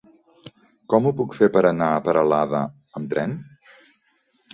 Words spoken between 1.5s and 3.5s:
per anar a Peralada amb tren?